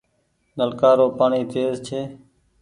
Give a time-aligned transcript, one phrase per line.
[0.57, 2.01] نلڪآ رو پآڻيٚ تيز ڇي۔